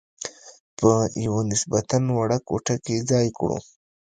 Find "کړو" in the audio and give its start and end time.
3.37-3.57